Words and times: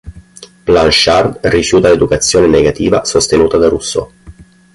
Blanchard 0.65 1.41
rifiuta 1.43 1.89
l'educazione 1.89 2.47
negativa 2.47 3.05
sostenuta 3.05 3.57
da 3.59 3.67
Rousseau. 3.69 4.11